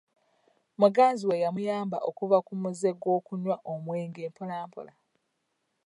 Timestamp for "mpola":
4.31-4.57, 4.69-4.93